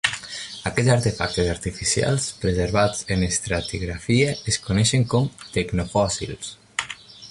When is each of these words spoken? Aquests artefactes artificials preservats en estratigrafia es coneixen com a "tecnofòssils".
Aquests 0.69 0.93
artefactes 0.93 1.49
artificials 1.55 2.25
preservats 2.45 3.05
en 3.17 3.29
estratigrafia 3.29 4.35
es 4.53 4.61
coneixen 4.69 5.09
com 5.17 5.33
a 5.47 5.55
"tecnofòssils". 5.59 6.55